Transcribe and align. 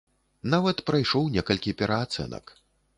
Нават 0.53 0.81
прайшоў 0.89 1.29
некалькі 1.37 1.77
пераацэнак. 1.85 2.45